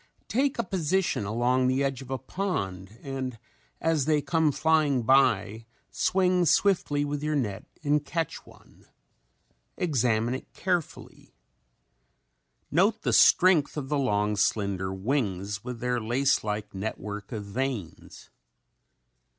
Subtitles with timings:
[0.29, 3.37] Take a position along the edge of a pond and
[3.79, 8.87] as they come flying by swing swiftly with your net and catch one.
[9.77, 11.35] Examine it carefully.
[12.71, 18.31] Note the strength of the long, slender wings with their lace like network of veins.